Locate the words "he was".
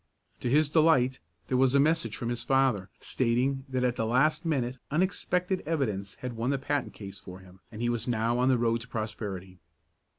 7.83-8.07